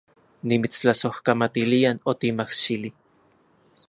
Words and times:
Nimitstlasojkamatilia 0.51 1.91
otimajxili 2.13 2.91